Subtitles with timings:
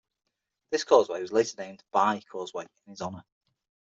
[0.71, 3.23] This causeway was later named "Bai Causeway", in his honor.